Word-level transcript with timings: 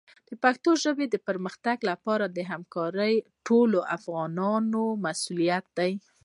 د 0.29 0.31
پښتو 0.43 0.71
ژبې 0.83 1.05
د 1.09 1.15
پرمختګ 1.27 1.77
لپاره 1.89 2.25
همکاري 2.51 3.13
د 3.21 3.25
ټولو 3.47 3.79
افغانانو 3.97 4.83
مسؤلیت 5.05 5.65
دی. 5.77 5.91